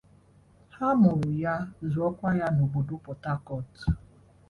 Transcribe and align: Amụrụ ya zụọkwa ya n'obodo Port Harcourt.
Amụrụ 0.87 1.29
ya 1.43 1.53
zụọkwa 1.91 2.29
ya 2.39 2.47
n'obodo 2.55 2.95
Port 3.03 3.23
Harcourt. 3.27 3.73